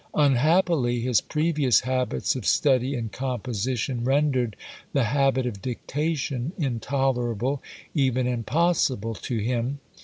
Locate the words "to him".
9.13-9.79